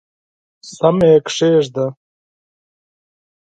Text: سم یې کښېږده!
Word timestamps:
سم 0.75 0.97
یې 1.07 1.13
کښېږده! 1.25 1.85